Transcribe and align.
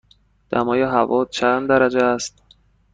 دمای 0.49 0.81
هوا 0.81 1.25
چند 1.25 1.69
درجه 1.69 1.99
است؟ 2.03 2.43